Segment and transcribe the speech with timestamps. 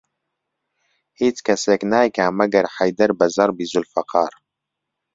[1.21, 4.33] هیچ کەسێک نایکا مەگەر حەیدەر بە زەربی زولفەقار